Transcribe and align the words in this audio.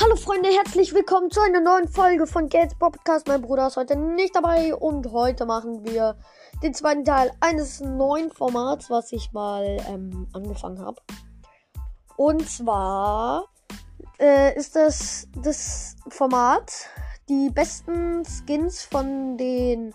Hallo 0.00 0.14
Freunde, 0.14 0.48
herzlich 0.48 0.94
willkommen 0.94 1.28
zu 1.28 1.40
einer 1.40 1.60
neuen 1.60 1.88
Folge 1.88 2.28
von 2.28 2.48
Gates 2.48 2.76
Podcast. 2.78 3.26
Mein 3.26 3.42
Bruder 3.42 3.66
ist 3.66 3.76
heute 3.76 3.96
nicht 3.96 4.36
dabei 4.36 4.72
und 4.72 5.10
heute 5.10 5.44
machen 5.44 5.84
wir 5.84 6.16
den 6.62 6.72
zweiten 6.72 7.04
Teil 7.04 7.32
eines 7.40 7.80
neuen 7.80 8.30
Formats, 8.30 8.90
was 8.90 9.10
ich 9.10 9.32
mal 9.32 9.76
ähm, 9.88 10.28
angefangen 10.32 10.80
habe. 10.80 11.02
Und 12.16 12.48
zwar 12.48 13.46
äh, 14.20 14.56
ist 14.56 14.76
das 14.76 15.26
das 15.42 15.96
Format 16.10 16.72
die 17.28 17.50
besten 17.50 18.22
Skins 18.24 18.84
von 18.84 19.36
den 19.36 19.92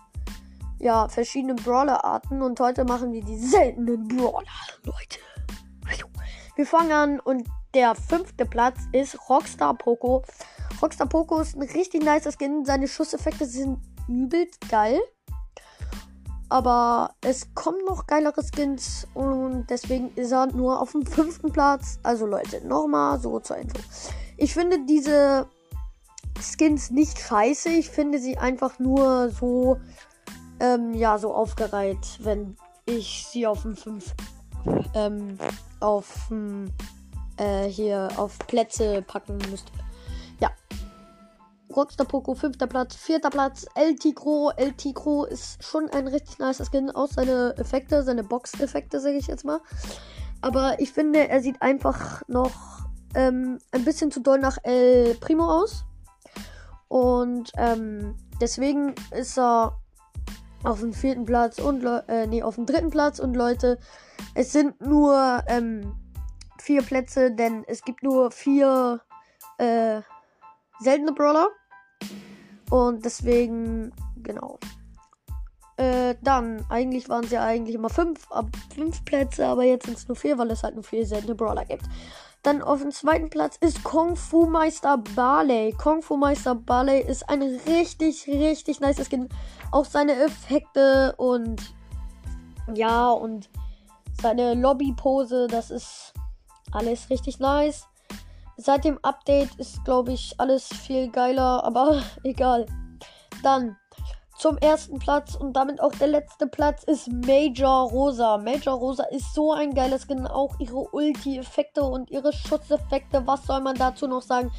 ja, 0.80 1.08
verschiedenen 1.08 1.56
Brawler-Arten 1.56 2.42
und 2.42 2.60
heute 2.60 2.84
machen 2.84 3.14
wir 3.14 3.24
die 3.24 3.38
seltenen 3.38 4.06
Brawler, 4.10 4.44
Leute. 4.84 5.20
Wir 6.56 6.68
fangen 6.68 6.92
an 6.92 7.20
und 7.20 7.48
der 7.74 7.96
fünfte 7.96 8.46
Platz 8.46 8.78
ist 8.92 9.30
Rockstar 9.30 9.74
Poco. 9.74 10.22
Rockstar 10.82 11.08
Poco 11.08 11.40
ist 11.40 11.56
ein 11.56 11.64
richtig 11.64 12.04
nicer 12.04 12.32
Skin. 12.32 12.66
Seine 12.66 12.88
Schusseffekte 12.88 13.46
sind 13.46 13.80
übelst 14.08 14.70
geil. 14.70 15.00
Aber 16.50 17.16
es 17.22 17.56
kommen 17.56 17.84
noch 17.86 18.06
geilere 18.06 18.44
Skins 18.44 19.08
und 19.16 19.66
deswegen 19.72 20.14
ist 20.16 20.32
er 20.32 20.46
nur 20.48 20.80
auf 20.80 20.92
dem 20.92 21.04
fünften 21.04 21.52
Platz. 21.52 21.98
Also 22.04 22.28
Leute, 22.28 22.66
nochmal 22.68 23.20
so 23.20 23.40
zur 23.40 23.58
Info. 23.58 23.80
Ich 24.38 24.54
finde 24.54 24.86
diese 24.86 25.48
Skins 26.40 26.92
nicht 26.92 27.18
scheiße. 27.18 27.70
Ich 27.70 27.90
finde 27.90 28.20
sie 28.20 28.38
einfach 28.38 28.78
nur 28.78 29.32
so, 29.32 29.80
ähm, 30.60 30.94
ja, 30.94 31.18
so 31.18 31.34
aufgereiht, 31.34 32.20
wenn 32.20 32.56
ich 32.86 33.26
sie 33.28 33.48
auf 33.48 33.64
dem 33.64 33.76
5 33.76 34.14
ähm, 34.94 35.38
auf 35.80 36.28
dem 36.30 36.72
äh, 37.38 37.68
hier 37.68 38.10
auf 38.18 38.38
Plätze 38.40 39.02
packen 39.02 39.38
müsste. 39.50 39.72
Ja. 40.40 40.52
Rockstar 41.76 42.06
Poco, 42.06 42.36
fünfter 42.36 42.68
Platz, 42.68 42.96
vierter 42.96 43.30
Platz, 43.30 43.66
El 43.76 43.96
Tigro. 43.96 44.52
El 44.56 44.74
Tigro 44.74 45.26
ist 45.26 45.64
schon 45.64 45.90
ein 45.90 46.08
richtig 46.08 46.40
nice 46.40 46.64
Skin, 46.70 46.92
aus 46.92 47.12
seine 47.12 47.56
Effekte, 47.58 48.04
seine 48.04 48.24
Box-Effekte, 48.24 49.00
sage 49.00 49.18
ich 49.18 49.28
jetzt 49.28 49.46
mal. 49.46 49.60
Aber 50.42 50.80
ich 50.80 50.92
finde, 50.92 51.28
er 51.30 51.42
sieht 51.42 51.62
einfach 51.62 52.22
noch 52.28 52.52
ähm, 53.16 53.60
ein 53.72 53.86
bisschen 53.86 54.12
zu 54.12 54.20
doll 54.20 54.40
nach 54.40 54.58
El 54.64 55.16
Primo 55.16 55.46
aus. 55.46 55.86
Und 56.90 57.52
ähm, 57.58 58.16
deswegen 58.40 58.94
ist 59.12 59.40
er 59.40 59.80
auf 60.64 60.80
dem 60.80 60.94
vierten 60.94 61.26
Platz 61.26 61.60
und 61.60 61.84
äh, 61.84 62.28
nee, 62.28 62.44
auf 62.44 62.56
dem 62.56 62.66
dritten 62.66 62.90
Platz 62.90 63.20
und 63.20 63.36
Leute, 63.36 63.78
es 64.34 64.52
sind 64.52 64.80
nur 64.82 65.44
ähm, 65.48 65.94
vier 66.60 66.82
Plätze, 66.82 67.32
denn 67.32 67.64
es 67.68 67.84
gibt 67.84 68.04
nur 68.04 68.32
vier 68.32 69.02
äh, 69.58 70.02
seltene 70.80 71.12
Brawler. 71.12 71.50
Und 72.70 73.06
deswegen, 73.06 73.94
genau. 74.18 74.58
Äh, 76.14 76.18
dann, 76.22 76.66
eigentlich 76.70 77.10
waren 77.10 77.26
es 77.26 77.32
ja 77.32 77.44
eigentlich 77.44 77.76
immer 77.76 77.90
fünf, 77.90 78.32
ab 78.32 78.48
fünf 78.74 79.04
Plätze, 79.06 79.46
aber 79.46 79.64
jetzt 79.64 79.86
sind 79.86 79.98
es 79.98 80.08
nur 80.08 80.16
vier, 80.16 80.38
weil 80.38 80.52
es 80.52 80.64
halt 80.64 80.76
nur 80.76 80.84
vier 80.84 81.06
seltene 81.06 81.36
Brawler 81.36 81.66
gibt. 81.66 81.86
Dann 82.44 82.62
auf 82.62 82.82
dem 82.82 82.92
zweiten 82.92 83.30
Platz 83.30 83.58
ist 83.62 83.84
Kung 83.84 84.18
Fu 84.18 84.46
Meister 84.46 84.98
Barley. 85.16 85.74
Kung 85.82 86.02
Fu 86.02 86.18
Meister 86.18 86.56
Barley 86.56 87.02
ist 87.02 87.30
ein 87.30 87.42
richtig, 87.42 88.28
richtig 88.28 88.82
nice 88.82 89.06
Skin. 89.08 89.30
Auch 89.72 89.86
seine 89.86 90.14
Effekte 90.16 91.14
und 91.18 91.62
ja, 92.74 93.12
und 93.12 93.50
seine 94.22 94.56
Lobby-Pose, 94.56 95.48
das 95.48 95.72
ist 95.72 96.14
alles 96.74 97.10
richtig 97.10 97.40
nice. 97.40 97.88
Seit 98.58 98.84
dem 98.84 99.00
Update 99.04 99.56
ist, 99.56 99.84
glaube 99.86 100.12
ich, 100.12 100.36
alles 100.38 100.68
viel 100.68 101.10
geiler, 101.10 101.64
aber 101.64 102.04
egal. 102.24 102.66
Dann 103.42 103.78
zum 104.38 104.58
ersten 104.58 105.00
Platz 105.00 105.36
und 105.36 105.54
damit 105.54 105.80
auch 105.80 105.92
der 105.92 106.08
letzte 106.08 106.48
Platz 106.48 106.84
ist 106.84 107.08
Major 107.12 107.90
Rosa. 107.90 108.38
Major 108.38 108.76
Rosa 108.76 109.04
ist 109.06 109.34
so 109.34 109.54
ein 109.54 109.74
geiles 109.74 110.04
Skin. 110.04 110.26
Auch 110.28 110.60
ihre 110.60 110.88
Ulti-Effekte 110.92 111.84
und 111.84 112.10
ihre 112.10 112.34
Schutzeffekte. 112.34 113.26
Was 113.26 113.46
soll 113.46 113.62
man 113.62 113.76
dazu 113.76 114.08
noch 114.08 114.22
sagen? 114.22 114.52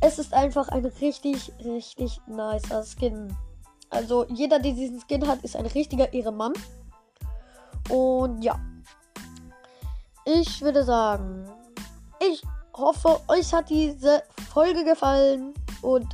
Es 0.00 0.18
ist 0.18 0.34
einfach 0.34 0.68
ein 0.68 0.84
richtig, 0.84 1.52
richtig 1.64 2.20
nicer 2.26 2.84
Skin. 2.84 3.36
Also 3.90 4.26
jeder, 4.28 4.58
der 4.58 4.72
diesen 4.72 5.00
Skin 5.00 5.26
hat, 5.26 5.42
ist 5.42 5.56
ein 5.56 5.66
richtiger 5.66 6.12
Ehrenmann. 6.12 6.52
Und 7.88 8.42
ja. 8.42 8.58
Ich 10.24 10.60
würde 10.60 10.84
sagen, 10.84 11.48
ich 12.20 12.42
hoffe, 12.74 13.20
euch 13.28 13.52
hat 13.52 13.68
diese 13.70 14.22
Folge 14.52 14.84
gefallen 14.84 15.54
und 15.82 16.06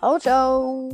ciao, 0.00 0.18
ciao. 0.18 0.90